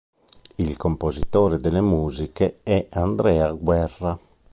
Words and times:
Il 0.55 0.77
compositore 0.77 1.59
delle 1.59 1.79
musiche 1.79 2.61
è 2.63 2.87
Andrea 2.89 3.51
Guerra. 3.51 4.17